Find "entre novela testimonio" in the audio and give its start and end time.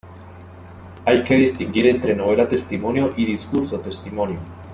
1.85-3.13